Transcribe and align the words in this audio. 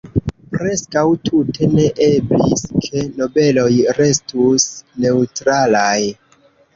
Preskaŭ 0.53 1.01
tute 1.27 1.67
ne 1.73 1.83
eblis 2.05 2.63
ke 2.85 3.01
nobeloj 3.19 3.67
restus 3.99 4.65
neŭtralaj. 5.05 5.99